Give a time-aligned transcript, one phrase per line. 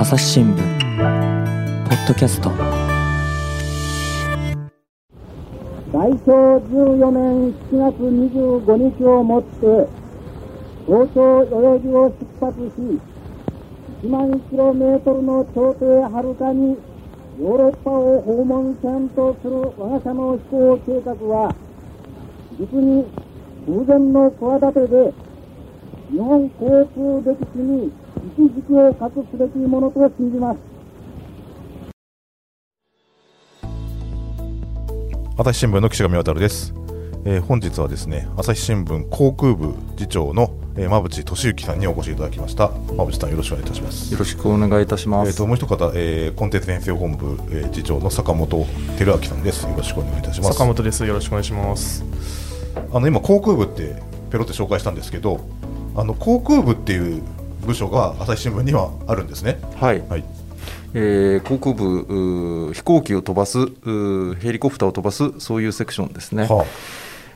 [0.00, 0.62] 朝日新聞ポ
[1.94, 2.48] ッドキャスト。
[5.92, 9.58] 大正14年7月25日をもって
[10.86, 12.98] 東京代々木を出発し
[14.02, 16.78] 1万キロメートルの長程はるかに
[17.38, 21.54] ヨーロッパを訪問せんとする我が社の飛行計画は
[22.58, 23.04] 実に
[23.68, 25.12] 偶然の企てで
[26.10, 30.58] 日本航空歴史に一軸を隠すべきものと信じます
[35.38, 36.74] 朝日新聞の岸上渉です、
[37.24, 45.28] えー本日はですね朝日新聞航空部次長の、えー馬淵俊之さんにお越しいただきました馬淵さんよろしくお願いいたしますよろしくお願いいたします。
[45.30, 48.66] えー、ともう一方、えーコンテンツ編成本部、えー次長の坂本
[48.98, 51.06] 照明さんですよろしくお願いいたします坂本です。
[51.06, 52.04] よろしくお願いします。
[52.92, 53.96] あの今航空部って
[54.30, 55.40] ペロって紹介したんですけど
[55.96, 57.22] あの航空部っていう
[57.66, 59.58] 部署が朝日新聞にはあるんですね。
[59.76, 60.24] はい、はい。
[60.92, 63.58] えー航空部飛行機を飛ばす
[64.40, 66.44] ヘリコプターを飛ばすそういうセクションですね。
[66.44, 66.64] は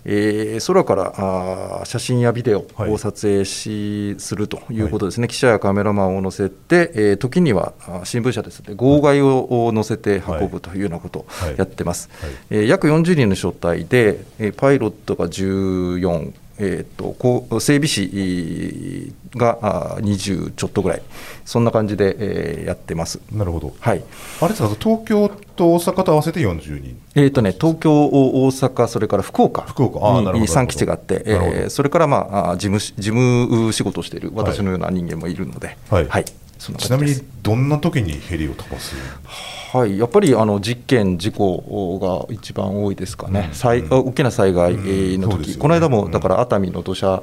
[0.07, 2.91] えー空からあー写真やビデオはい。
[2.91, 7.73] を撮影し、するということですね、記者やカメラマンを乗せて、えー時には
[8.05, 11.55] 新聞社ですね、号外を乗せて運ぶというようなことをはい。
[11.57, 12.11] やってます。
[12.21, 12.31] はい。
[12.51, 21.03] えー約40人の招待で、えーパイロットが14、えー、とこう整備士があー20ちょっとぐらい、
[21.45, 23.21] そんな感じで、えーやってます。
[23.33, 23.75] なるほど。
[23.81, 24.03] はい。
[24.41, 26.97] あれですか東京と大阪と合わせて40人。
[27.15, 29.63] えーとね、東京、大阪、それから福岡。
[29.63, 29.99] 福岡。
[30.07, 34.21] あーなるほどに3基地があって、えーそれから、まあ、事務し事務仕事をしてい。
[34.21, 36.25] る私のような人間もいるので、はい。
[36.59, 38.95] そんなちなみにどんな時にヘリを飛ばす？
[39.25, 43.55] はい、やっぱりあの実験、事故が一番多いですかね、うん。
[43.55, 43.93] 災うん。
[44.09, 45.57] 大きな災害えーの時、うんね。
[45.59, 45.93] この間うん。
[45.93, 47.23] もだから熱海の土砂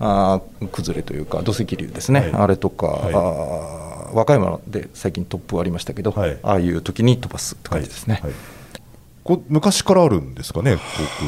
[0.00, 2.32] あー崩れというか、土石流ですね、はい。
[2.32, 3.14] あれとか、はい。
[3.14, 6.38] あー和歌山で最近、突風ありましたけど、はい。
[6.42, 8.20] ああいう時に飛ばすって感じですね。
[8.22, 8.32] はい。
[9.24, 10.78] こ昔からあるんですかね、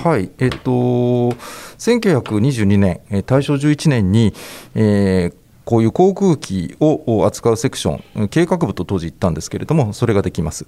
[0.05, 4.33] はい、えっと、1922年、えー大正11年に、
[4.75, 5.35] えー
[5.71, 10.67] こういう航空機を扱うセクション、計画部と当時言ったんですけれども、それができます。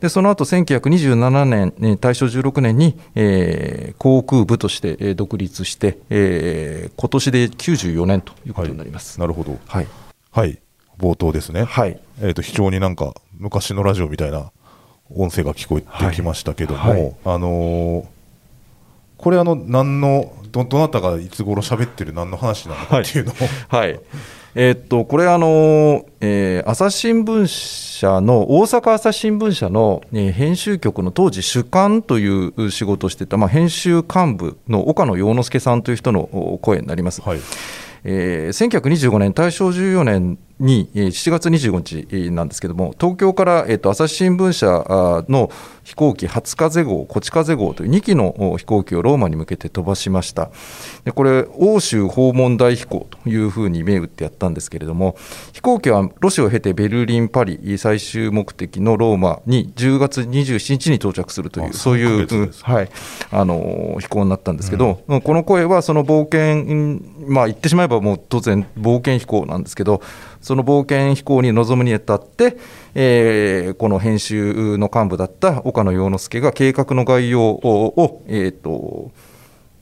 [0.00, 9.20] で、その後1927年、えー大正16年に、えー航空部としてえー独立して、えー今年で94年ということになります。
[9.20, 9.86] なるほど、はい、
[10.32, 10.58] はい、
[10.98, 14.50] 冒頭ですね、はい、えー、と非常になんか昔のラジオみたいな
[15.14, 17.02] 音声が聞こえてきましたけども、はい。
[17.02, 17.16] はい。
[17.26, 18.04] あのー
[19.18, 23.34] これあの、何のど、どなたがいつ頃喋ってる何の話なのかっていうのを、
[23.68, 24.00] はい。
[24.60, 32.26] えーっと、これ、あの、えー朝日新聞社の、大阪朝日新聞社の、えー編集局の当時、主幹とい
[32.56, 37.22] う仕事をしてた、まあ、編集幹部の岡野洋之助さんという人のお声になります。
[37.22, 37.38] はい、
[38.02, 44.66] えー1925年、大正14年に、えー7月25日えーなんですけども、東京から、えー、と朝日新聞社
[45.28, 45.50] の
[45.84, 50.50] 飛行機、初風号、こち風号という2機のお飛行機をローマに向けて飛ばしました。
[51.04, 55.16] でこれ、欧州訪問大飛行というふうに銘打ってやったんですけれども、
[55.52, 62.90] 飛行機はロシアを経てベルリン、パリ、最終目的のローマに10月27日に到着するという、あそういう、3ヶ月ですはい、
[63.30, 70.02] あの飛行になったんですけど、この声はその冒険、うんまあ、言ってしまえばもう当然、冒険飛行なんですけど、
[70.40, 72.56] その冒険飛行に臨むにあたって、
[72.94, 79.10] えーこの編集の幹部だった岡野洋之助が計画の概要を、をえーと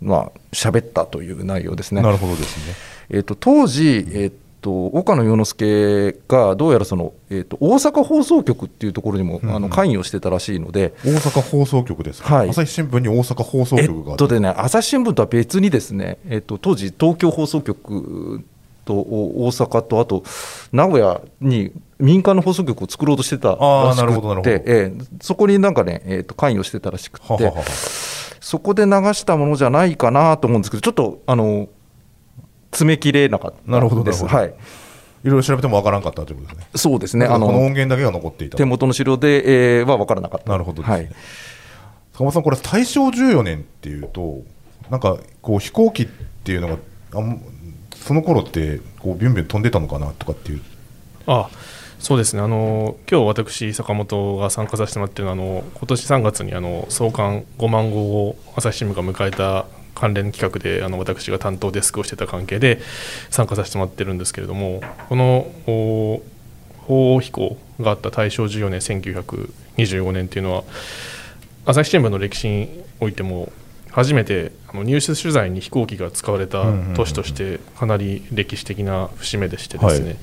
[0.01, 2.03] まあ喋ったという内容ですね。
[2.03, 2.75] なるほどですね。
[3.09, 9.57] えー、と当時、えー、と岡野洋之助がどうやらその、えー、と大阪放送局っていうところにも、うんうん。
[9.57, 12.51] あの関与してたらしいので、大阪放送局ですか、はい。
[12.51, 18.45] 朝日新聞に大阪放送え局があっとでね、朝日新聞とは別にですね、えっと、当時、東京放送局
[18.87, 20.23] とお大阪と、あと
[20.73, 27.65] 名古屋に民間の放送局を作ろうとしてたあーらしなるほどなるほどくて、ええそこになんかね、えっと関与してたらしくてはははは、
[28.41, 31.69] そこで流したものじゃないかなと思うんですけど、ちょっとあの
[32.71, 34.25] 詰めきれなかったなるほどです。
[34.25, 34.51] はい、い
[35.27, 36.67] ろいろ調べてもわからんかったということですね。
[36.77, 38.65] そうですね、だからこの音あの源だけが残っていた手。
[38.65, 40.51] 元の資料で、えーは分からなかった。
[40.51, 41.09] なるほどねはい
[42.17, 44.43] 坂本さん、これ、大正14年っていうと、
[44.91, 46.77] なんかこう飛行機っていうのが、
[47.15, 47.41] あん
[48.07, 50.61] その頃ってこうビュンビュン飛んでたのかなとかっていう、
[51.27, 51.51] あ
[51.99, 52.43] そうですね。
[52.43, 59.67] あの今日私坂本が参加させてもらってるのはあの今年3月にあの創刊5万号を朝日新聞が迎えた
[59.97, 62.81] 関連企画であの私が担当デスクをしてた関係で
[63.31, 66.23] 参加させてもらってるんですけれどもこのお
[66.87, 70.63] 鳳凰飛行があった大正14年1925年っていうのは
[71.65, 73.51] 朝日新聞の歴史においても
[73.97, 80.17] 初めてあの入手取材に飛行機が使われた年としてかなり歴史的な節目でしてですね、はい。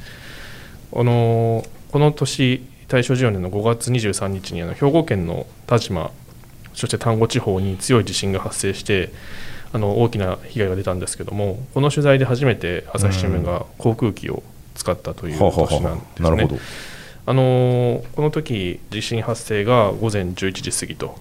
[1.02, 6.12] あのこの年大正14年の5月23日にあの兵庫県の田島
[6.76, 9.12] そして丹後地方に強い地震が発生して
[9.72, 14.44] あの大きな被害が出たんですけどもこの取材で初めて朝日新聞が航空機を
[14.76, 15.90] 使ったという年なんはですね。
[16.20, 16.62] あなるほど。
[17.26, 21.16] あのーこの時地震発生が午前11時過ぎと。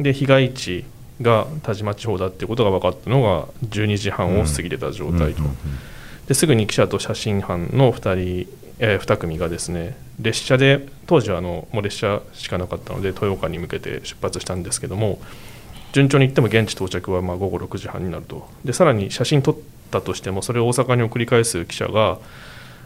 [0.00, 0.86] で被害地
[1.20, 5.42] が田島地方だっていうことが分かったのが12時半を過ぎてた状態と、
[6.26, 8.48] ですぐに記者と写真班の2人、
[8.78, 15.20] え2組がですね列車で当時はあのもう列車しかなかったので豊岡に向けて出発したんですけども
[15.92, 18.48] 順調に行っても現地到着はまあ午後6時半になると。
[18.64, 19.56] でさらに写真撮っ
[19.90, 22.18] たとしてもそれを大阪に送り返す記者が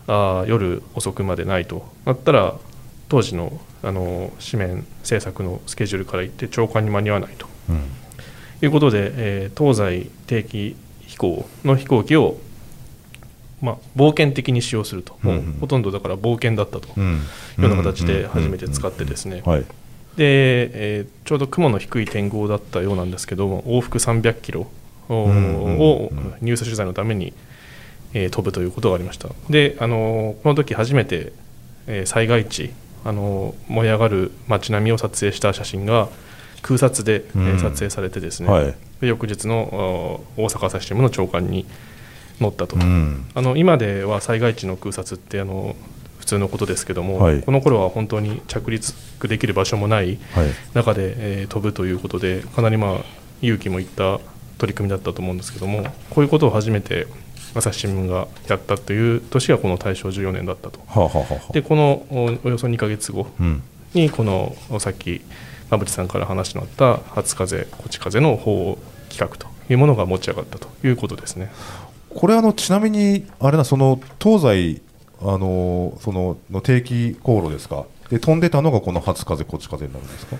[0.08, 1.86] あー夜遅くまでないと。
[2.04, 2.54] なったら
[3.08, 7.46] 当時のあの紙面制作のスケジュールから言って長官に間に合わないと。
[7.70, 8.05] うん
[8.62, 10.76] いうことで、えー東西定期
[11.06, 12.36] 飛行の飛行機を、
[13.62, 15.52] まあ、冒険的に使用すると、もううんうん。
[15.60, 16.88] ほとんどだから冒険だったと。
[16.88, 17.14] いううん。
[17.14, 17.20] よ
[17.58, 19.60] うな形で初めて使ってですね、はい。
[19.60, 19.66] で
[20.18, 24.66] えーちょうど雲の低い天候だったようなんですけども、往復300キロ
[25.08, 26.34] をうんうんをうん。
[26.40, 27.32] ニュース取材のために、
[28.14, 29.28] えー飛ぶということがありました。
[29.50, 31.32] で、あのーこの時初めて、
[31.86, 32.70] えー災害地、
[33.04, 36.08] あのー燃え上がる街並みを撮影した写真が
[36.66, 38.74] 空撮で、え撮影されてですね、はい。
[39.00, 41.64] で翌日の大阪朝日新聞の長官に
[42.40, 43.24] 載ったと、うん。
[43.34, 45.76] あの今では災害地の空撮ってあの
[46.18, 48.92] 普通のことですけども、はいこの頃は本当に着陸
[49.28, 50.46] できる場所もないはい。
[50.74, 53.04] 中で、えー飛ぶということでかなりまあ
[53.42, 54.18] 勇気もいった
[54.58, 57.06] 取り組みだったと思うんですけどもこういうことを初めて
[57.54, 60.80] 朝日新聞がやったという年がこの大正14年だったと。
[60.88, 63.62] はあ、はあでこのおおよそ2ヶ月後うん。
[63.94, 65.22] にこのさっき
[65.70, 68.78] 馬淵さんから話のあった初風こち風の法
[69.08, 71.50] 企画というものが持ち上がったということですね。
[72.14, 74.82] これあのちなみにあれなその東西
[75.20, 77.84] あのそのの定期航路ですか？
[78.10, 80.36] で飛んでたのがこの初風こっち風になるんですか？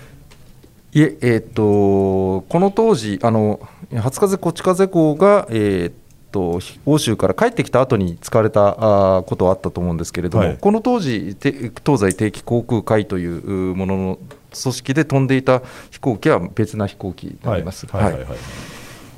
[0.93, 3.59] いえ、えーっとこの当時、あの
[3.95, 5.93] 初風こっち風号が、えーっ
[6.31, 10.57] と欧州から帰ってきた後に使われたあーことはあったと思うんですけれども、はい。
[10.57, 11.51] この当時、て
[11.85, 14.19] 東西定期航空会といううものの
[14.61, 15.61] 組織で飛んでいた
[15.91, 17.85] 飛行機は別な飛行機になります。
[17.87, 18.03] はい。
[18.03, 18.13] はい。
[18.13, 18.23] はい。
[18.23, 18.37] はい。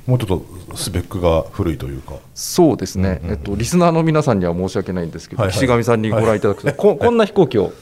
[0.06, 2.14] もうちょっとスペックが古いというか。
[2.34, 5.52] そうですね、うんうんうんえっと、リスナーの皆さんには申し訳ないんですけど、はい。
[5.52, 5.56] はい。
[5.56, 7.72] 岸上さんにご覧いただくと、こ こんな飛行機を、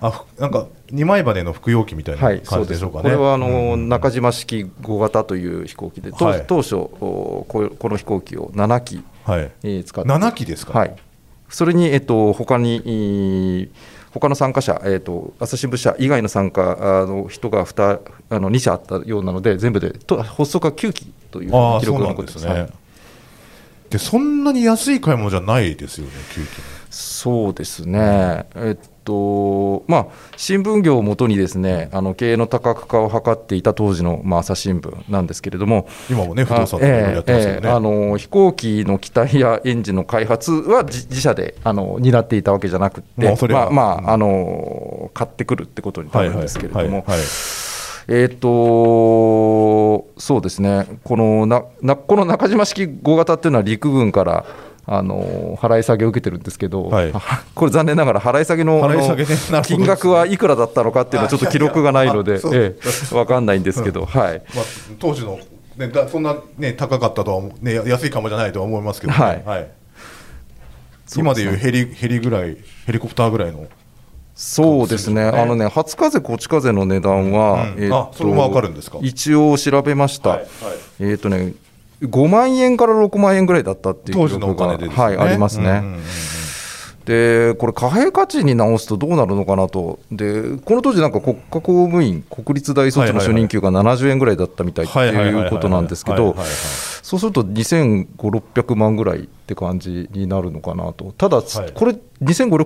[0.00, 6.44] あふなんか二枚羽の服用機みたいは、ない感じでしょうかね、これはあの、うんうん中島式5型という飛行機で、当はい。
[6.46, 9.50] 当初おこ、この飛行機を7機、はい。
[9.62, 10.10] えー使って。
[10.10, 10.96] 7機ですか、はい、
[11.48, 13.68] それに、えっと他に、えー
[14.18, 22.46] 他の参加者、えっと朝日新聞社以外の参加あの人が 2, あの2社あったようなので、全部でと発足が9機という記録が残ってますす。
[22.46, 22.72] ね、はい
[23.90, 30.06] でそんなに安い買い物じゃないですよね9機そうですね、えっとまあ、
[30.38, 47.04] 新聞業をもとにですねあの経営の多角化を図っていた当時の、まあ、朝日新聞なんですけれども、今もね不動産やえってますよね、えええあの飛行機の機体やエンジンの開発は自自社であの担っていたわけじゃなくて、まあまあああの買ってくるってことになるんですけれども、
[48.08, 54.46] えー、とそうですね、このななこの中島式5型っていうのは陸軍から
[54.88, 57.12] あの払い下げを受けてるんですけど、はい。
[57.54, 58.80] これ、残念ながら払い下げの
[59.62, 64.64] 金額はいくらだったのかっていうのはちょっと記録がないので、ええ分かんないんですけど、はい、まあ、
[65.00, 65.40] 当時の、
[65.76, 69.42] ね、だそんな、ね、高かったとは思う、ね、安いかもじゃないとは思いますけど、ね。
[69.44, 69.68] はい。
[71.16, 73.66] 今でいうヘリヘリぐらい、ヘリコプターぐらいの、
[74.36, 75.38] そうですね、ね。
[75.38, 77.92] あのね、初風、こち風の値段は、うん。
[77.92, 78.98] あそれもわかるんですか？
[79.02, 81.10] 一応調べました、はいはい。
[81.10, 81.54] えっ、とね、
[82.02, 85.64] 5万円から6万円ぐらいだったっていう当時のお金でね、はい、ありますね。
[85.64, 86.02] うんうんうんうん。
[87.06, 96.36] でこれ、貨幣価値に直すとどうなるのかなと、でこの当時、なんか国家公務員、国立大卒の初任給が70円ぐらいだったみたいっていうことなんですけど
[97.06, 101.42] そうすると2500、600万ぐらいって感じになるのかなと、ただ、い。
[101.72, 102.64] これ、2500、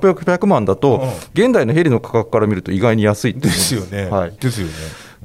[0.00, 1.02] 600万だと、
[1.32, 4.72] 現代のヘリの価格から見ると意外に安いですよね、はい、ですよね。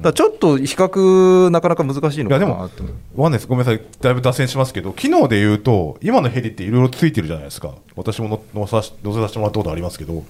[0.00, 10.22] だちょっと比較、なかなか難しいのかいやでもなって思うわかんないです、ごめんなさい、だいぶ脱線しますけど、機能で言うと、今のヘリっていろいろついてるじゃないですか、私も乗乗さし乗せさせてもらったことありますけど、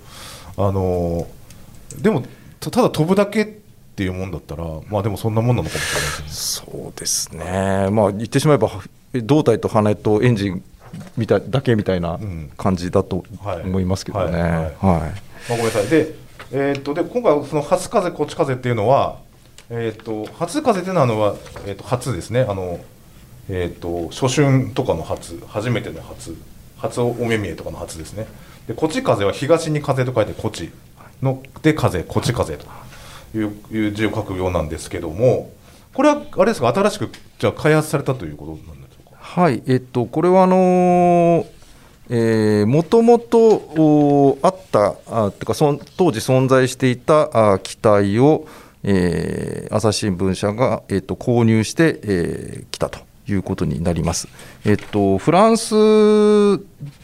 [0.56, 2.22] あのーでも
[2.60, 3.46] た、ただ飛ぶだけっ
[3.96, 6.72] ていうもんだったら、まあでもそんなもんなのかもしれないですね。
[6.72, 8.70] そうですね、まあ、言ってしまえば、
[9.14, 10.62] 胴体と羽とエンジン
[11.16, 12.50] みたいだけみたいなうん。
[12.56, 13.62] 感じだとはい。
[13.62, 14.72] 思いますけどね。
[14.80, 15.86] ごめんなさい。
[15.86, 16.14] で、
[16.52, 19.16] えーっと、で、今回、その初風、こっち風っていうのは、
[19.70, 22.46] えーと、初風っていうのは、えーっと、初ですね。
[22.48, 22.80] あの、
[23.48, 26.36] えーと、初春とかの初、初めての初
[26.78, 28.28] 初お目見えとかの初ですね
[28.68, 30.70] でこち風は東に風と書いてこち
[31.20, 32.66] ので風こち風と
[33.36, 35.50] いういう字を書くようなんですけども
[35.92, 37.10] これはあれですか新しく
[37.40, 39.16] じゃ開発されたということなんでしょうか？
[39.18, 48.46] はい、えっと、これはあのーもともとあったあてかそ当時存在していたあ機体を、
[48.84, 54.28] えー朝日新聞社が、えっと、購入して、えー来たということになります。
[54.64, 55.74] えっと、フランス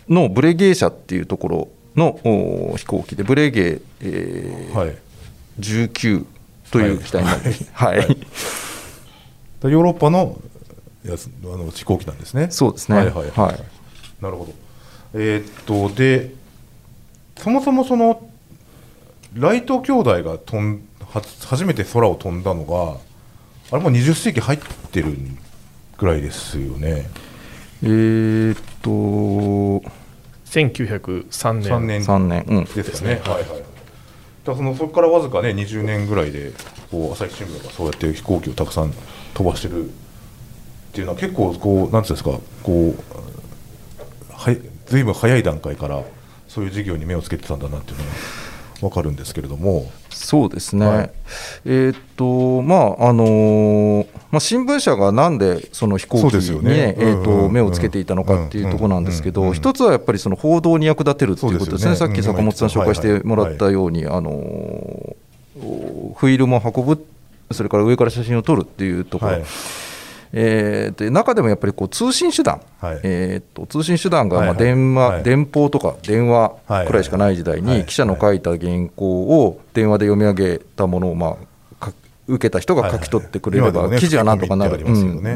[0.08, 4.96] のブレゲー社っていうところのお飛行機でブレゲー、えーはい。
[5.60, 6.24] 19
[6.70, 7.70] という機体になります。
[7.72, 8.08] はい、はい。
[9.62, 10.40] ヨーロッパの
[11.04, 12.48] やつあの飛行機なんですね。
[12.50, 12.96] そうですね。
[12.96, 13.14] はいはい。
[13.14, 13.60] はい、はい
[14.20, 14.52] なるほど。
[15.14, 16.32] えーっとで
[17.36, 18.28] そもそもその
[19.34, 22.98] ライト兄弟が飛んは初めて空を飛んだのが
[23.70, 24.58] あれもう20世紀入っ
[24.90, 25.16] てる
[25.96, 27.08] ぐらいですよね。
[27.82, 28.90] えーっと、
[30.46, 31.72] 1903年。
[31.72, 32.02] 3年。
[32.02, 33.20] 3年、うん、ですかね。
[33.24, 33.42] はいはい。
[33.48, 33.62] だか
[34.46, 36.52] らそのそこからわずかね20年ぐらいで
[36.90, 38.92] こう朝日新聞がそうやって飛行機をたくさん
[39.32, 39.88] 飛ばしてるっ
[40.92, 46.02] ていうのは結構こうなんていうんですかこうはいずいぶん早い段階から
[46.46, 48.10] そういう事業に目をつけてたんだなっていうのが
[48.88, 49.90] 分かるんですけれども。
[50.10, 51.10] そうですね、はい。
[51.66, 56.38] えーっと、まああのーまあ、新聞社がなんでその飛行機に、
[56.70, 59.56] えーっうんうんうんと目をつけていたのかっていうところなんですけど、うんうんうん。
[59.56, 61.96] 一つはやっぱりその報道に役立てるっていうことですね、すよね。
[61.96, 65.16] さっき坂本さん紹介してもらったように、あのー
[65.56, 67.06] フィルムを運ぶ、
[67.52, 69.32] それから上から写真を撮るっていうところ。
[69.32, 69.44] はい
[70.36, 73.00] えーで中でもやっぱりこう通信手段、はい。
[73.04, 74.64] えーっと通信手段がまあはいはい。
[74.64, 75.22] 電話、はい。
[75.22, 76.52] 電報とか電話
[76.86, 77.78] くらいしかない時代はい。
[77.78, 81.36] に、記者の書いた原稿を電話で読み上げたものを、ま
[81.80, 81.92] あ、か
[82.26, 84.78] 受けた人が書き取ってくれれば、記事はなんとかなる,、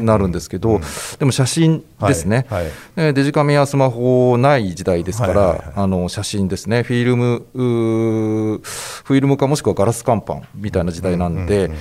[0.01, 0.81] なるんですけど、うん。
[1.19, 2.47] でも写真ですね、
[2.95, 11.71] デジカメやスマホない時代ですから、あの写真ですね、フィルム、フィルムかもしくはガラス乾板みたいな時代なんで、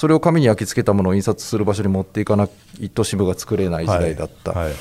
[0.00, 2.48] それを紙に焼き付けたものを印刷する場所に持っていかな
[2.80, 4.52] いと支部が作れない時代だった。
[4.52, 4.74] はいはい。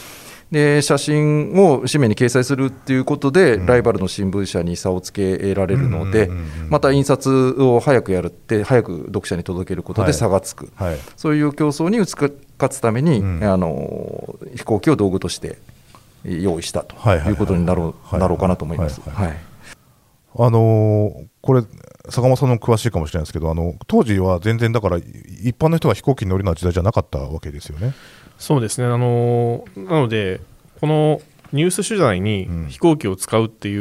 [0.50, 6.32] で写真を紙面に掲載するっていうことで、ライバルの新聞社に差をつけられるので、
[6.70, 10.14] また印刷を早くやるって、早く読者に届けることではい。
[10.14, 10.98] 差がつく、はい。
[11.18, 12.34] そういう競争に打ち勝
[12.70, 13.44] つために、うん。
[13.44, 15.58] あの飛行機を道具として
[16.24, 19.02] 用意したとはいうことになろはいうかなと思います。
[19.02, 19.49] はい
[20.38, 21.62] あのーこれ
[22.10, 27.94] 坂本さんの詳しいかもしれないですけどあの当時は全然だから一般の人が飛行機に乗るような時代じゃなかったわけですよね。
[28.38, 30.40] そうですね、あのーなので、
[30.82, 31.22] この
[31.52, 32.68] ニュース取材にうん。
[32.68, 33.76] 飛行機を使うってい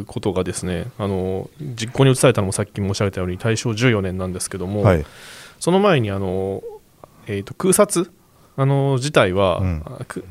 [0.00, 5.04] うことがですね、あのー実行に移されたのもさっき申し上げたように大正14年なんですけども、はい。
[5.60, 6.62] その前に、あのー
[7.26, 8.10] えーと空撮、
[8.56, 9.82] あのー自体は、うん。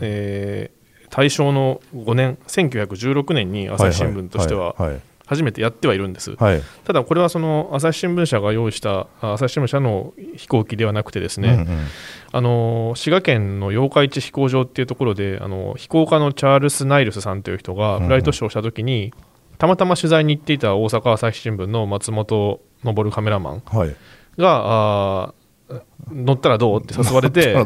[0.02, 0.84] えー
[1.16, 6.32] 大正の5年、1916年に朝日新聞としてははい初めてやってはいるんです。
[6.32, 6.54] はい。
[6.56, 11.88] はいただ、これはその朝日新聞社が用意したあ朝日新聞社の飛行機ではなくてですね、うんうん。
[12.34, 19.14] あの滋賀県の八日市飛行場っていうところであの飛行家のチャールス・ナイルスさんという人がフライトショーをしたときに、
[19.58, 23.96] たまたま取材に行っていた大阪朝日新聞の松本昇カメラマンはい。
[24.38, 27.66] があー乗ったらどうって誘われて はい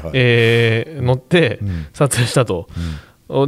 [0.00, 0.10] はい。
[0.14, 1.86] えー乗ってうん。
[1.92, 2.66] 撮影したと、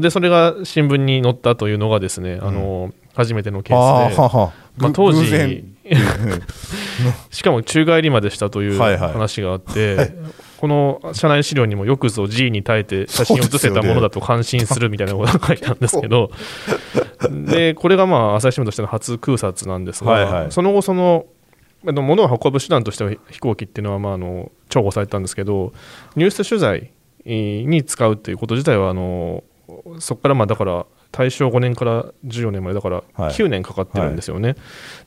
[0.00, 4.14] でそれが新聞に載ったというのがですね、あの初めてのケースで。
[4.14, 5.26] あーははぐまあ当時
[7.30, 9.12] しかも宙返りまでしたというはいはい。
[9.12, 10.12] 話があって、
[10.58, 16.30] この社内資料にもよくぞ G に耐えて写真を写せたものだと感心するみたいなことが書いてあるんですけど、
[17.50, 20.52] でこれがまあ朝日新聞としての初空撮なんですが、はいはい。
[20.52, 21.26] その後、その
[21.82, 25.72] 物を運ぶ手段としては飛行機っていうのはまああの重宝されたんですけど、
[26.14, 26.90] ニュース取材
[27.24, 29.42] えーに使うっていうこと自体はあの
[29.98, 33.30] そこからまあだから大正5年から14年までだからはい。
[33.32, 34.56] 9年かかってるんですよね。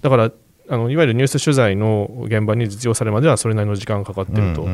[0.02, 0.32] だから
[0.70, 4.66] あのいわゆるニュース取材の現場に実用されるまではそれなりの時間がかかってると、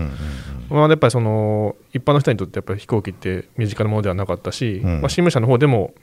[0.70, 5.02] まあ、やっぱりその一般の人にとってやっぱり飛行機って身近なものではなかったし、うん。
[5.02, 5.94] まあ、新聞社の方でも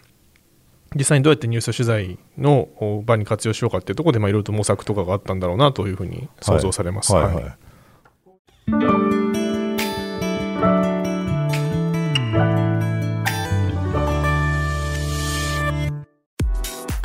[0.97, 2.69] 実際にどうやってニュース取材の
[3.05, 7.13] 場に活用しようかっていうところでまあいろいろと模索とかがあったんだろうなというふうに想像されます。
[7.13, 7.25] はい。
[7.27, 7.35] はい。
[7.45, 7.57] はい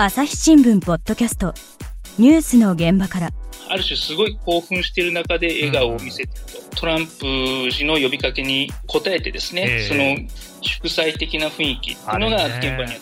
[0.01, 1.53] 朝日新聞ポッドキャスト。
[2.17, 3.31] ニュースの現場から。
[3.67, 6.29] ある種すごい興奮している中で笑顔を見せてる
[6.71, 9.87] と、トランプ氏の呼びかけに応えてですね、ええ。
[9.89, 10.15] その
[10.61, 12.99] 祝祭的な雰囲気っていうのが現場には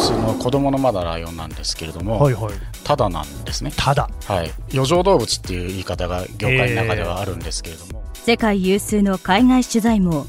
[0.00, 2.52] その子供のまだライオンなんですけれども、はいはい。
[2.84, 3.72] ただなんですね。
[3.76, 4.08] ただ。
[4.26, 4.52] はい。
[4.72, 10.24] 余剰動物っていう言い方が業界の中ではあるんですけれども、世界有数の海外取材網。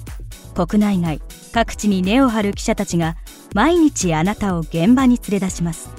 [0.56, 1.22] 国内外。
[1.56, 3.16] 各地に根を張る記者たちが
[3.56, 5.90] 毎日あなたを現場に連れ出します。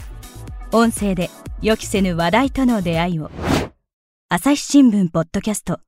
[0.72, 1.30] 音声で
[1.62, 3.30] 予期せぬ話題との出会いを。
[4.28, 5.80] 朝日新聞ポッドキャスト。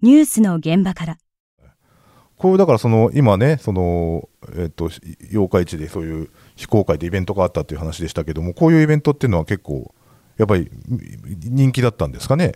[0.00, 1.18] ニュースの現場から。
[2.38, 9.94] こうだからその今ねその、えっと八日市でそういう非公開でイベントがあったという話でしたけどもこういうイベントっていうのは結構
[10.38, 10.70] やっぱり
[11.42, 12.54] 人気だったんですかね？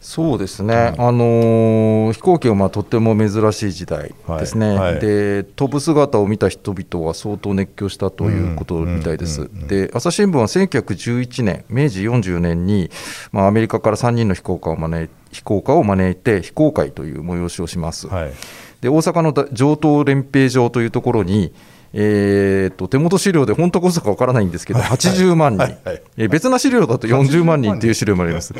[0.00, 4.92] そうですね、あのー飛行機がまあとっても珍しい時代ですね、はい。
[4.94, 5.00] はい。
[5.00, 9.50] で飛ぶ姿を見た人々は相当熱狂したということみたいです。
[9.68, 12.90] で朝日新聞は1911年、明治40年に、
[13.32, 18.06] まあ、アメリカから3人の飛行家を招い飛行家を招いて、飛行会という催しをします。
[18.08, 18.32] はい。
[18.80, 21.52] で大阪のだ上東練兵場というところに、
[21.98, 26.02] えー、と手元資料で本当こそかわからないんですけど、80万人、はいはい。
[26.18, 28.52] えー別な資料だと40万人っていう資料もあります。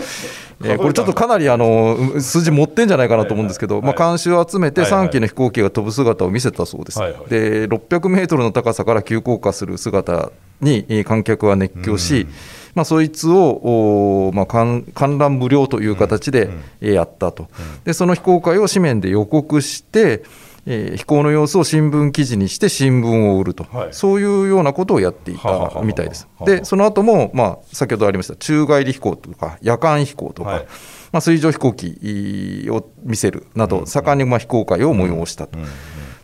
[0.64, 5.08] えーこれちょっとかなりあの数字持ってんじゃないかなと思うんですけど、まあ、監視を集めてはいはい。
[5.08, 6.98] 3機の飛行機が飛ぶ姿を見せたそうです。
[7.28, 10.30] で600メートルの高さから急降下する姿
[10.62, 12.26] にえー観客は熱狂し、
[12.74, 16.48] まあ、そいつを、まあ、観観覧無料という形で、
[16.80, 17.48] えーやったと、
[17.84, 20.22] でその飛行会を紙面で予告して、
[20.66, 23.88] えー飛行の様子を新聞記事にして新聞を売ると、はい。
[23.92, 26.28] そういうようなことをやっていたみたいです。
[26.44, 30.66] でその後も、まあ、先ほどありました宙返り飛行とか夜間飛行とか、はい。
[31.12, 35.58] まあ、水上飛行機を見せるなど、盛んにまあ飛行会を催したと。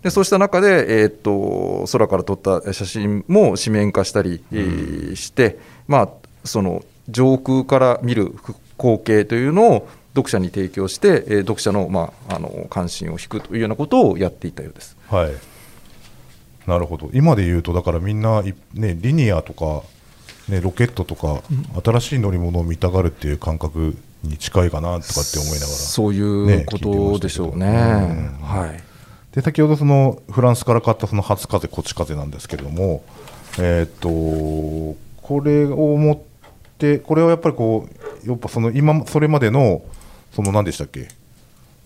[0.03, 6.09] でそうした中で、えーっと空から撮った写真も紙面化したり、えーして、まあ、
[6.45, 8.35] その上空から見る
[8.79, 14.97] 光景というのを読者に提供して、えー読者の,、まあ、あの関心を引くというようなことをやっていたようです。
[15.09, 15.33] はい、
[16.67, 17.11] なるほど。
[17.13, 19.83] 今で言うとだからみんない、ね、リニアとか、
[20.49, 21.43] ね、ロケットとか、
[21.83, 27.67] 新しい乗り物を見たがるっていう感覚に近いかなとかって思いながらそういうことでしょうね。
[27.67, 28.31] ね。
[28.43, 28.83] はい。
[29.35, 33.03] で先ほどそのフランスから買ったその初風こち風なんですけれども、
[33.59, 36.19] えーっとこれを持っ
[36.77, 37.89] てこれはやっぱりこ
[38.25, 39.83] うやっぱその今それまでの
[40.33, 41.09] その何でしたっけ？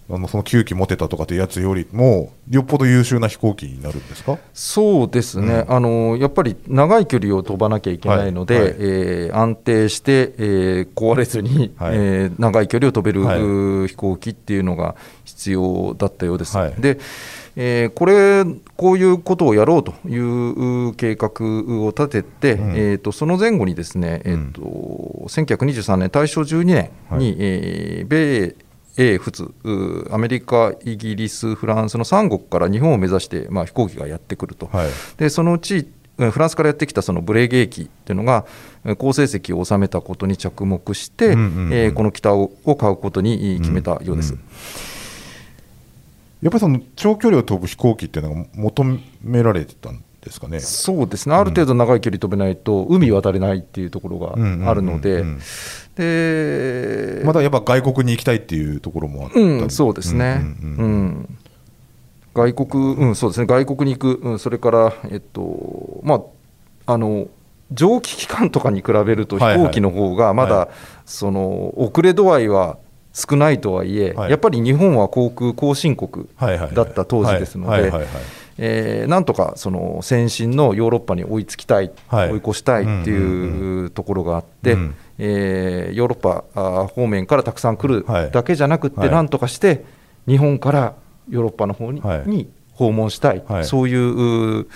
[0.08, 4.38] あのその9機持てたとかってやつよりもよっぽど優秀な飛行機になるんですか？
[4.54, 8.64] そうですね、あのやっぱり長い距離を飛ばなきゃいけないので、はい。
[8.64, 11.96] はいえー安定して、えー壊れずに、はい。
[11.96, 16.56] えー長い距離を飛べる、飛行機っていうのが必要だったようです。
[16.56, 16.74] はい。
[16.78, 17.00] で
[17.58, 18.44] えーこれ、
[18.76, 21.30] こういうことをやろうという計画
[21.82, 22.76] を立てて、ん。
[22.76, 24.60] えー、とその前後にですね、えーと
[25.28, 26.78] 1923年、大正12年に、
[27.10, 27.36] はい。
[27.38, 28.54] えー米
[28.98, 29.50] 英仏、
[30.10, 34.88] アメリカ、イギリス、フランスの3国から日本を目指して、まあ、飛行機がやってくると、はい。
[35.18, 35.86] でそのうち
[36.18, 38.44] えーフランスからやってきたそのブレーゲー機っていうのが、
[38.84, 41.72] えー好成績を収めたことに着目して、うんうんうん。
[41.72, 44.34] えーこの機体をを買うことに決めたようです。
[44.34, 44.40] うん
[46.46, 48.84] やっぱりその長距離を飛ぶ飛行機っていうのが求
[49.20, 50.60] められてたんですかね。
[50.60, 55.24] そうですね、ある程度長い距離飛べないと、海渡れないっていうところがあるので。
[55.96, 59.44] でまだやっぱ外国に行きたいっていうところもあったり。
[59.44, 61.38] うん、そうですね、うんうんうんうん。
[62.32, 66.22] 外国、うん、そうですね、外国に行く、うん、それから、えっと、ま
[66.86, 67.26] あ、あの、
[67.72, 70.68] 蒸気機関とかに比べると、飛行機の方がまだ、は
[71.06, 72.78] その遅れ度合いは
[73.18, 74.30] 少ないとはいえ、はい。
[74.30, 77.74] やっぱり日本は航空後進国だった当時ですの
[78.58, 82.32] でなんとかその先進のヨーロッパに追いつきたい、はい。
[82.32, 84.94] 追い越したいってうんいうところがあって、うん。
[85.18, 88.30] えーヨーロッパ方面からたくさん来るはい。
[88.30, 89.10] だけじゃなくって、はい。
[89.10, 89.84] なんとかして
[90.28, 90.94] 日本から
[91.30, 92.28] ヨーロッパの方に,、はい。
[92.28, 93.64] に訪問したい、はい。
[93.64, 94.68] そういうう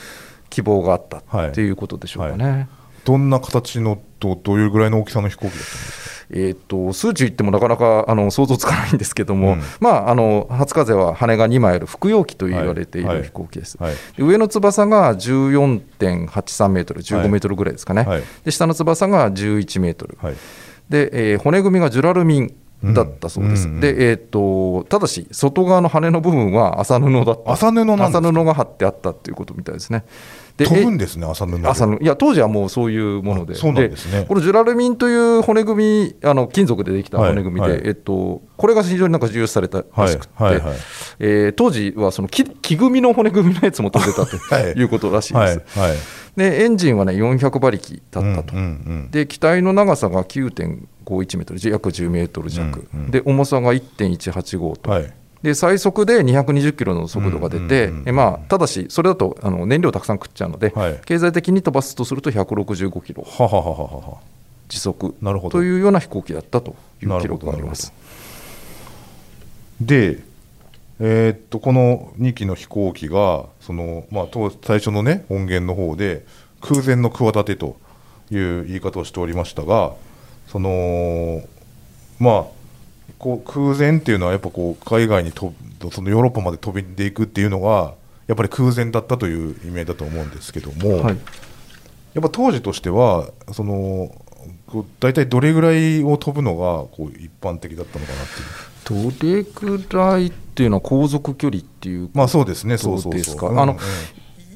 [0.48, 2.68] 希望があったはいっていうことでしょうかね。
[3.04, 6.10] どんな形のどどういうぐらいの大きさの飛行機だったんですか？
[6.32, 13.76] えー、と数値言ってもなかなかあの想像つかないんですけども、うんまあ、あの初風は羽が2枚ある服用機と言われていはいる飛行機です。
[13.80, 13.94] はい。
[14.16, 18.22] で上の翼が14.83メートル、15メートルぐらいですかね、はい。
[18.44, 20.34] で下の翼が11メートル、はい。
[20.88, 22.54] でえー骨組みがジュラルミン
[22.94, 28.18] だったそうです、うんうんうんでえー、とただし、外側の羽の部分は麻布だった、麻布なんですか？
[28.18, 30.04] 麻布が貼ってあったということみたいですね。
[30.66, 31.66] 飛ぶんですね朝布で。
[31.66, 34.24] 朝のいや当時はもうそういうもので、あそうなんですね。
[34.28, 37.72] このジュラルミンという骨組み、あの金属でできた骨組みで、はい。
[37.72, 40.76] はいえっと、これが非常になんか重要視されたらしくて、はいはいはい
[41.20, 44.72] えー当時はその木木組みの骨組みのやつも飛んでたと はい。
[44.72, 45.78] いうことらしいです。
[45.78, 45.96] はい
[46.36, 48.68] でエンジンはね400馬力だったと、うんうんう
[49.06, 49.10] ん。
[49.10, 53.10] で機体の長さが9.51メートル、約10メートル弱、うんうん。
[53.10, 61.00] で重さが1.185と、はいで最速で220キロの速度が出て、まあ、ただし、それだとあの燃料たくさん食っちゃうので、はい。
[61.06, 63.26] 経済的に飛ばすとすると165キロ。
[64.68, 65.14] 時速。
[65.50, 67.92] というような飛行機だったという記録があります。
[69.80, 70.22] で
[71.02, 76.26] えーっとこの2機の飛行機がその、まあ、当最初の、ね、音源の方で
[76.60, 77.78] 空前の企てと
[78.30, 79.94] いう言い方をしておりましたが
[80.48, 81.42] その
[82.18, 82.59] まあ
[83.20, 87.94] こう空前っていうのはやっぱこう海外に飛ぶそのヨーロッパまで飛びでいくっていうのが
[88.26, 91.18] やっぱり空前だったという意味だと思うんですけども、はい。
[92.14, 94.10] やっぱ当時としてはその
[95.00, 99.12] 大体どれぐらいを飛ぶのがこう一般的だったのかなっていう。
[99.12, 103.12] どれくらいっていうのは航続距離っていうまあそうですね、そうそそう。
[103.12, 103.48] うですか？
[103.48, 103.76] うんあの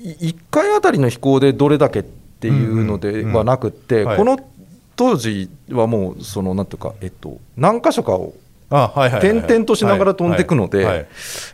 [0.02, 4.38] 1回あたりの飛行でどれだけっていうのではなくて、この
[4.96, 8.34] 当時はもうそのなんていうか、えっと、何箇所かを
[8.76, 9.46] あはいはいはいはい。
[9.46, 11.06] 点々としながら飛んでいくので、はいはい。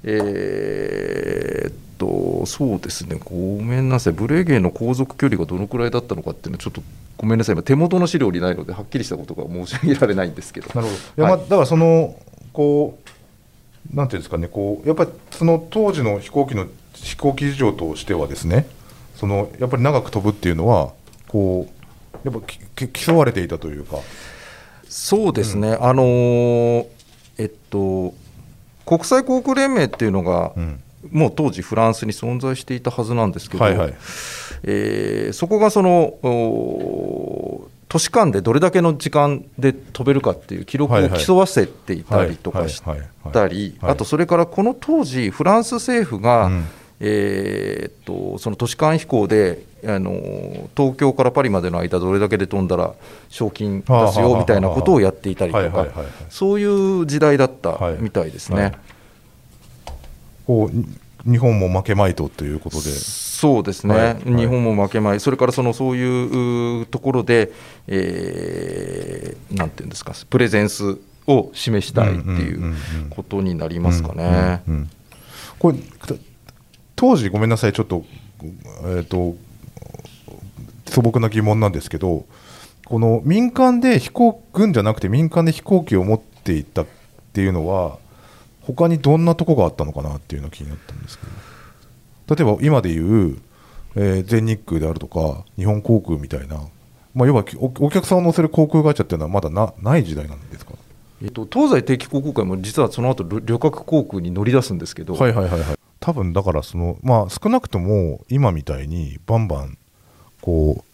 [0.04, 6.82] えーっとそうですね、ごめんなさい、ブレーゲンの航続距離がどのくらいだったのかっていうのは、ちょっと
[7.18, 10.68] ごめんなさい、今、手元の資料にないので、はっきりしたことが申し上げられないんですけど。
[10.74, 11.22] なるほど。
[11.22, 11.28] い。
[11.28, 12.16] や、まあ、だからその
[12.54, 12.98] こ
[13.92, 14.48] うなんていうんですかね。
[14.48, 18.66] こうやっぱりその当時の飛行機の飛行機事情としてはですね
[19.16, 20.92] そのやっぱり長く飛ぶっていうのは
[21.28, 21.66] こ
[22.24, 23.98] うやっぱ競われていたというか。
[24.88, 26.86] そうですね、あのー
[27.40, 28.12] えっと、
[28.84, 30.80] 国際航空連盟っていうのが、うん。
[31.10, 33.94] もう当時、フランスに存在していたはずなんですけど、はいはい。
[34.64, 42.82] えーそこがそのお都市間でどれだけの時間で飛べるかっていう記録を競わせていたりとかし
[43.32, 43.92] たり、はい。
[43.92, 46.64] あとそれからこの当時、フランス政府が、うん。
[47.00, 52.94] えーっとその都市間飛行であの東京からパリまでの間、どれだけで飛んだら
[53.28, 56.64] 賞金出すよみたいなことをやっていたりとかはいはいはいはい、そうい
[57.00, 57.96] う時代だったはい。
[58.00, 58.62] みたいですはい。
[58.64, 58.72] ね。
[60.46, 60.86] こうに
[61.24, 62.82] 日本も負けまいとということで。
[62.82, 64.04] そうですね、はい。
[64.04, 64.36] はい。
[64.36, 67.52] 日本も負けまい、それからそのそういううところで、
[67.86, 72.76] えーなんていうんですか、プレゼンスを示したいっていんう
[73.10, 74.62] ことになりますかね。
[75.58, 76.14] これた
[76.96, 77.72] 当時ごめんなさい。
[77.72, 78.04] ちょっと,、
[78.42, 79.36] えー、と
[80.90, 82.26] 素朴な疑問なんですけど
[82.84, 86.86] この民間で飛行軍じゃなくて民間で飛行機を持っていたっ
[87.32, 87.98] ていうのは
[88.62, 92.36] 他にどんなとこがあったのかなっていうのが気になったんですけど。
[92.36, 93.38] 例えば今でいう、
[93.96, 96.60] えー全日空であるとか日本航空みたいな、
[97.12, 100.74] まあ、要はおお客さんを乗せる航空会社っていうのはまだなない時代なんですか？
[101.22, 105.78] えっと、東西定期航空会も実はその後旅旅客航空に乗り出すんですけど、はいはいはいはい。
[105.98, 109.76] 多分だからそのまあ少なくとも今みたいにバンバン
[110.40, 110.84] こ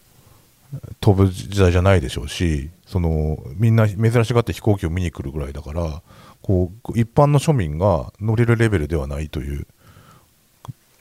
[0.73, 6.01] う飛ぶ時代じゃないでしょうしそのみんな珍しがって飛行機を見に来るぐらいだから
[6.41, 9.67] こう一般の庶民が乗れるレベルではないという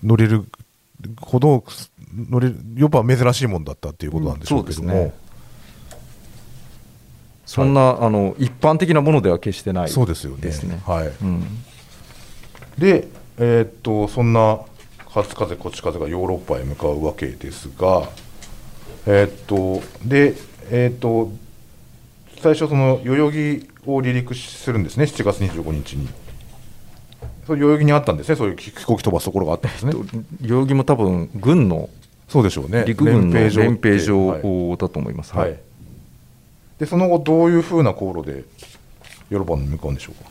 [0.02, 0.44] 乗れる
[1.20, 1.64] ほど
[2.14, 5.14] 乗れるやっぱ珍しいもんだったっていうことなんでしょうけども、うんそね。
[7.46, 10.38] そんな、あの一般的なものでは決してないそうですよね。
[10.40, 10.80] ですね。
[10.86, 11.08] はい。
[11.08, 11.44] うん。
[12.78, 14.60] で、えーっとそんな
[15.08, 18.08] 初風、こっち風がヨーロッパへ向かうわけですが、
[19.06, 20.34] えーっとで
[20.70, 21.32] えーっと
[22.40, 26.08] 最初、その代々木を離陸するんですね、7月25日に。
[27.46, 29.92] そう代々木にあったんですね、そういう飛行機飛ばすところがあったんですね。
[30.42, 31.88] 代々木も多分軍の
[32.28, 35.34] そうでしょうね、陸軍の連兵はい場だと思います。
[35.34, 35.58] はい
[36.78, 38.44] でその後、どういうふうな航路で
[39.30, 40.30] ヨーロッパに向かうんでしょうか？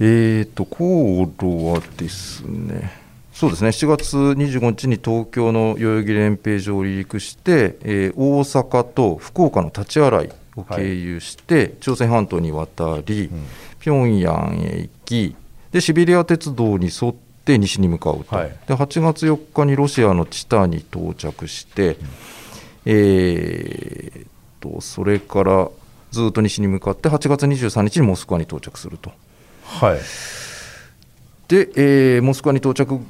[0.00, 2.90] えー、と航路はですね、
[3.40, 13.30] そうですね、7月25日に東京の代々木連兵場を離陸して、えー大阪と福岡の立ち洗いを経由して、朝鮮半島に渡り、
[13.78, 15.34] 平壌へ行き
[15.72, 17.14] で、シベリア鉄道に沿っ
[17.46, 18.54] て西に向かうと、はい。
[18.66, 21.96] で8月4日にロシアのチタに到着して、
[22.84, 24.26] えー
[24.60, 25.70] とそれから
[26.10, 29.10] ずっと西に向かって、8月23日にモスクワに到着すると。
[29.64, 29.98] はい。
[31.48, 33.00] で、えーモスクワに到着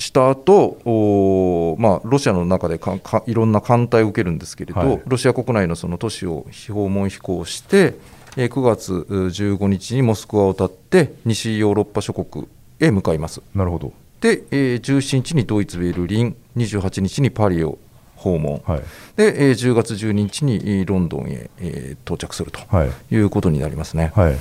[0.00, 5.00] した後まあロシアの中でかかいろんな艦隊を受けるんですけれど、はい。
[5.06, 7.94] ロシア国内のその都市を訪問飛行して、
[8.36, 12.48] えー9月う15日にモスクワを立って、西ヨーロッパ諸国
[12.80, 13.42] へ向かいます。
[13.54, 17.78] なるほど、で、えー17日にドイツ・ベルリン、28日にパリを
[18.16, 18.80] 訪問、はい。
[19.16, 22.90] でえー10月12日にえーロンドンへ、えー到着するとはい。
[23.14, 24.12] いうことになりますね。
[24.14, 24.36] はい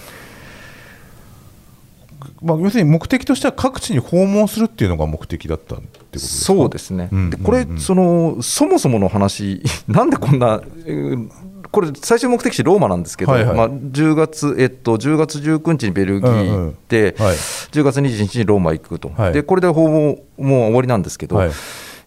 [2.42, 6.46] まあ、要するに目的としては各地に訪問するっていうのが目的だったってことですか？
[6.46, 7.80] そうですね、うんでこれ、うんうん。
[7.80, 11.30] そのそもそもの話、 なんでこんな、えー
[11.72, 13.56] これ、最終目的地、ローマなんですけど、はいはい。
[13.56, 17.36] まあ、10月、えっと、10月19日にベルギー行って、はい。
[17.36, 19.34] 10月21日にローマ行くと、はい。
[19.34, 21.52] でこれで訪問もう終わりなんですけど、はい。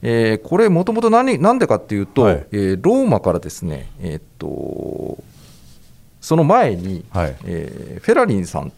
[0.03, 2.47] えーこれ、もともと何なんでかっていうと、はい。
[2.51, 5.23] えーローマからですね、えーっと
[6.21, 7.37] その前に、はい。
[7.45, 8.73] えーフェラリンさん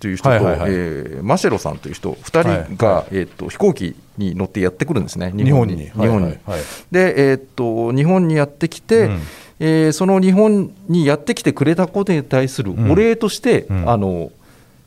[0.00, 0.70] という人と、はいはいはい。
[0.72, 5.76] えーマシェロさんという人、2人が、えー、と飛行機に乗ってやってくるんですね、日本に。
[5.76, 6.06] 日本に。
[6.06, 6.60] はいはいはい。
[6.90, 9.20] で、えー、と日本にやってきて、うん。
[9.60, 13.90] えーその日本にやってきてくれたことに対するお礼として、うん。
[13.90, 14.30] あの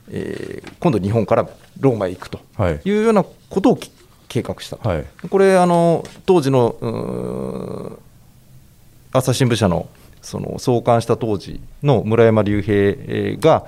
[0.10, 1.47] えー今度、日本から
[1.80, 2.82] ローマへ行くとはい。
[2.84, 3.91] いうようなことをき
[4.30, 4.88] 計画したと。
[4.88, 5.06] はい。
[5.30, 7.97] これあの当時の
[9.12, 9.89] 朝日新聞社の
[10.21, 13.65] その創刊した当時の村山隆平えーが、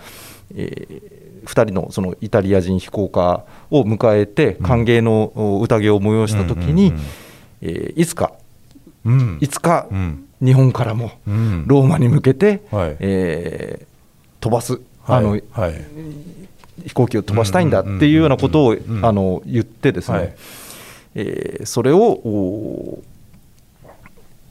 [0.56, 6.94] え2人のそのイタリア人飛行家を迎えて歓迎のお宴を催したときに、
[7.62, 8.34] えーいつか
[9.06, 9.38] うん。
[9.42, 10.26] いつかうん。
[10.42, 11.64] 日本からもうん。
[11.68, 12.96] ローマに向けて、はい。
[13.00, 13.86] えー
[14.42, 14.82] 飛ばす、はい。
[15.20, 15.74] あのはい。
[16.88, 20.36] 飛行機を飛ばしたいんだっていうようなことをあの言ってですね、はい。
[21.16, 23.02] えーそれをお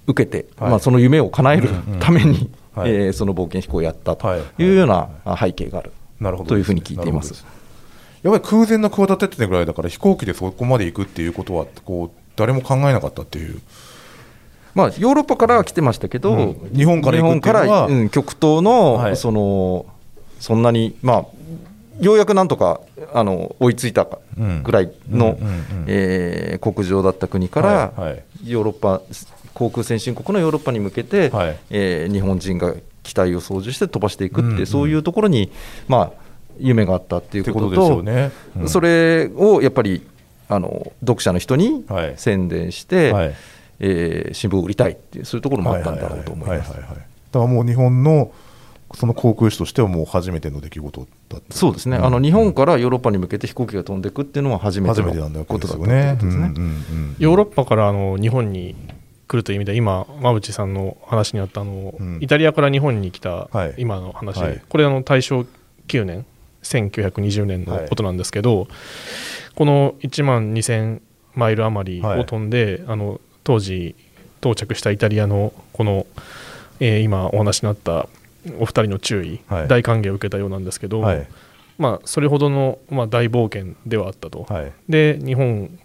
[0.07, 0.71] 受けて、はい。
[0.71, 2.91] まあ、その夢を叶えるうんうんために、はい。
[2.91, 4.41] えーその冒険飛行をやったとはい。
[4.63, 7.45] いうようなあ背景があるなるほどというふうに聞いています。
[8.23, 13.61] やっぱり空前の企てってぐらいだから飛行機でそこまで行くっていうことはこう誰も考えなかったっていう。
[14.75, 16.71] まあ、ヨーロッパからは来てましたけど、うん。
[16.75, 19.17] 日本から行くっうん極東の、はい。
[19.17, 19.85] その
[20.41, 21.27] そんなに、まあ、
[22.01, 22.81] ようやくなんとか
[23.13, 24.07] あの追いついた
[24.39, 24.63] うん。
[24.63, 25.37] ぐらいの、
[26.61, 28.25] 国情だった国から、はいはい。
[28.45, 29.03] ヨーロッパ
[29.53, 31.59] 航空先進国のヨーロッパに向けて、はい。
[31.71, 34.67] えー日本人が機体を操縦して飛ばしていくって、うんうん。
[34.67, 35.51] そういうところに、
[35.89, 36.23] まあ、
[36.59, 38.31] 夢があったっていうことととですよね。
[38.61, 38.69] うん。
[38.69, 40.07] それをやっぱり
[40.49, 42.15] あの読者の人にはい。
[42.17, 43.35] 宣伝して、はい。
[43.81, 46.73] えー新聞を売りたいっていうそういうところもあったんだろうと思います。
[46.73, 46.95] だか
[47.33, 48.33] らもう日本の
[48.95, 51.57] その航空士としてはもう初めての出来事だった。
[51.57, 55.39] そうですね、あの日本からヨーロッパに向けて飛行機が飛んでいくっていうのは初めて初めてなんだ。
[55.39, 56.17] のことだったよね。
[56.21, 56.45] ということですね。
[56.45, 57.17] うんうんうん。
[57.19, 58.77] ヨーロッパからあの日本に
[59.29, 62.19] 来るという意味で今馬淵さんの話にあったあの、うん。
[62.21, 63.75] イタリアから日本に来たはい。
[63.79, 64.63] 今の話、はい。
[64.69, 65.47] これあの大正
[65.89, 66.27] 9年
[66.63, 68.69] 1920年のことなんですけど、
[69.55, 71.01] この1万2000
[71.35, 73.95] マイル余りを飛んで、あの当時
[74.41, 76.07] 到着したイタリアのこの、
[76.81, 78.09] えー今お話になった
[78.59, 79.69] お二人の注意、はい。
[79.69, 81.27] 大歓迎を受けたようなんですけど、はい。
[81.79, 84.47] まあ、それほどの、まあ、大冒険ではあったと。
[84.49, 84.73] はい。
[84.89, 85.79] で日本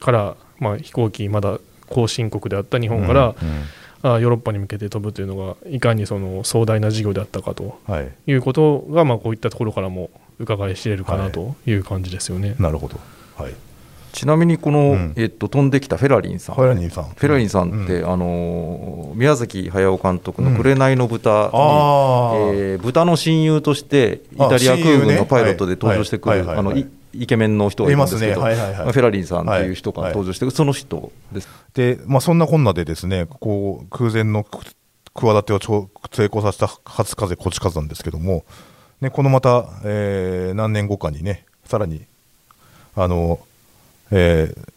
[0.00, 4.14] から、まあ、飛行機まだ後進国であった日本から、うんうん。
[4.16, 8.12] あヨーロッパに向けて飛ぶというのがいかにその壮大な事業であったかとはい。
[8.26, 11.72] いうことが、まあ、こういったところからも伺い知れるかなとい。
[11.72, 12.54] う感じですよね。
[12.58, 13.00] なるほど。
[13.36, 13.54] はい。
[14.12, 15.12] ちなみにこの、うん。
[15.16, 17.04] えっと、飛んできたフェラリンさん、フェラニーさん。
[17.04, 22.72] フェラリンさんって、うあのー宮崎駿監督の「紅の豚に」あー。
[22.72, 26.44] えー豚の親友としてイタリア空軍のパイロットで登場してくる
[27.14, 31.48] イケメンの人がいるんですけど、いますねはいはいはいフェラリンさんっていう人が登場してくる、その人です。
[31.74, 34.44] で、まあ、そんなこんなでですねこう空前の
[35.14, 38.44] 企てを成功させた初風こち風なんですけども、
[39.00, 42.02] ね、このまた、えー何年後かにねさらに
[42.96, 43.38] あの、
[44.10, 44.74] えー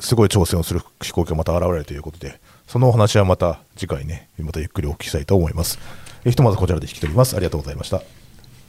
[0.00, 5.80] すごい挑戦をする飛行機がまた現れるということでそのお話はまた次回ねまたゆっくりお聞きしたいと思います。
[6.22, 8.02] えーひとまずこちらで引き取りますありがとうございました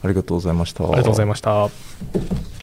[0.02, 0.84] ありがとうございました。
[0.84, 2.59] ありがとうございました。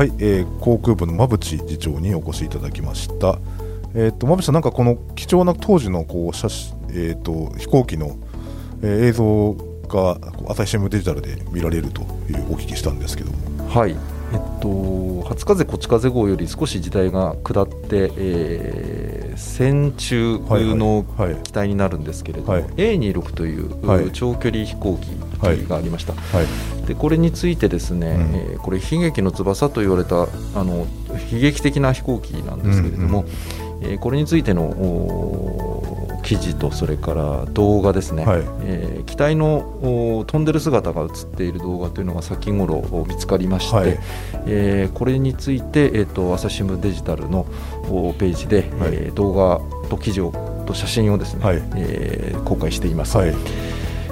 [0.00, 3.38] はい、えー航空部の馬淵次長にお越しいただきました。
[3.94, 8.16] えっ、と馬淵さんなんかこの貴重な当時のこう写真えっ、と飛行機の、
[8.80, 9.52] えー映像
[9.88, 10.16] が
[10.48, 13.68] 朝日新聞デジタルで見られるというお聞きしたんですけども。
[13.68, 13.94] はい、
[14.32, 20.38] えっと、初風こち風号より少し時代が下って、えー戦中
[20.74, 21.42] のはいはい。
[21.44, 22.64] 機体になるんですけれども、はい。
[22.76, 24.10] A26 という、はい。
[24.12, 25.06] 長距離飛行機
[25.66, 26.12] がありました。
[26.12, 26.86] はい。
[26.86, 28.36] でこれについてですね、うん。
[28.36, 30.26] えーこれ悲劇の翼と言われたあ
[30.64, 30.86] の
[31.32, 33.24] 悲劇的な飛行機なんですけれども、
[33.82, 34.68] えーこれについての
[36.30, 38.42] 記事とそれから動画ですね、はい。
[38.62, 43.98] えー機体の飛んでる姿が映っている動画というのが先頃お見つかりまして、はい。
[44.46, 47.46] えーこれについて、えー、と朝日新聞デジタルの
[47.90, 48.90] おページで、はい。
[48.92, 51.62] えー動画と記事をと写真をですね、はい。
[51.74, 53.16] えー公開しています。
[53.16, 53.34] はい。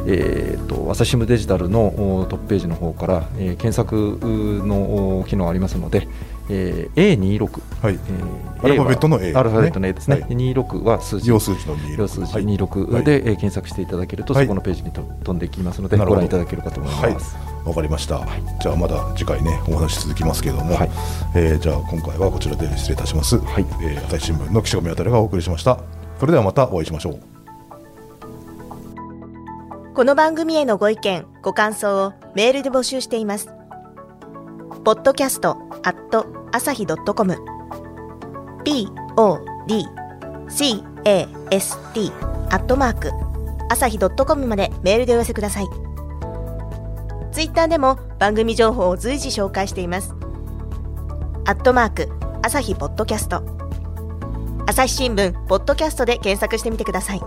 [0.06, 1.86] えー、と朝日新聞デジタルの
[2.22, 4.18] おトップページの方から、えー検索
[4.66, 6.08] のお機能ありますので、
[6.50, 7.94] えー A26、はい。
[7.94, 10.30] えーアルファベットの A アルファベットの A ですね、はい。
[10.30, 11.30] 26は数字。
[11.30, 12.44] 要数字の26要数字はい。
[12.44, 14.46] 26で、えー検索していただけると、はい。
[14.46, 17.36] そこのページにと飛んでいきますのでご覧いただけるかと思います。
[17.64, 18.26] わかりました、
[18.60, 20.90] じゃあまだ次回ねお話続きますけれども、はい。
[21.34, 23.66] えーじゃあ今回はこちらで失礼いたします、はい。
[23.82, 25.78] えー朝日新聞の岸上渉がお送りしました。
[26.18, 27.18] それではまたお会いしましょう。
[29.94, 33.50] この番組へのご意見、ご感想をメールで募集しています。
[34.84, 35.48] podcast
[35.82, 37.36] アット朝日 .com
[40.46, 42.12] podcast
[42.50, 43.12] アットマーク。
[43.68, 45.66] 朝日 .com までメールでお寄せください。
[47.32, 50.14] ツイッターでも番組情報を随時紹介しています。
[51.44, 52.08] アットマーク
[52.42, 53.42] 朝日ポッドキャスト。
[54.66, 57.20] 朝日新聞ポッドキャストで検索してみてください。